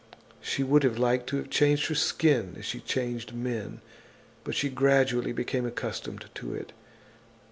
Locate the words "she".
0.41-0.63, 2.65-2.79, 4.55-4.67